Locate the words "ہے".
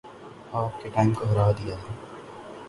1.75-1.93